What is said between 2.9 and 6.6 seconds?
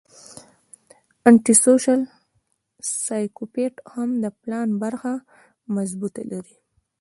سايکوپېت هم د پلان برخه مضبوطه لري